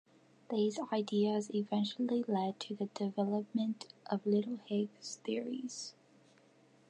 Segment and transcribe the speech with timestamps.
[0.49, 5.93] These ideas eventually led to the development of little Higgs theories.